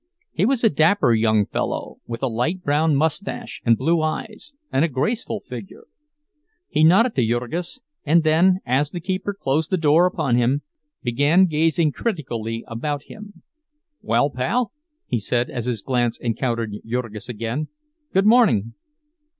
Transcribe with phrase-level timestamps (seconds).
[0.31, 4.83] He was a dapper young fellow, with a light brown mustache and blue eyes, and
[4.83, 5.83] a graceful figure.
[6.67, 10.63] He nodded to Jurgis, and then, as the keeper closed the door upon him,
[11.03, 13.43] began gazing critically about him.
[14.01, 14.71] "Well, pal,"
[15.05, 17.67] he said, as his glance encountered Jurgis again,
[18.11, 18.73] "good morning."